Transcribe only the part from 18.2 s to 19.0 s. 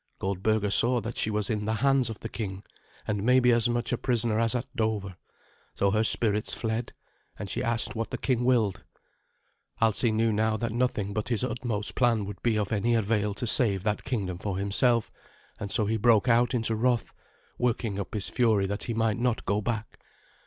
fury that he